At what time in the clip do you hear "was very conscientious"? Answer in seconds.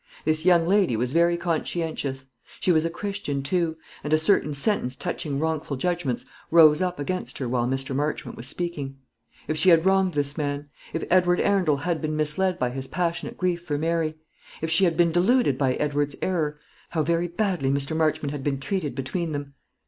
0.97-2.25